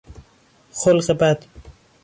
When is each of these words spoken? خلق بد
خلق 0.71 1.11
بد 1.11 1.45